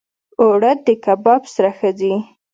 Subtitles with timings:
[0.41, 2.13] اوړه د کباب سره ښه ځي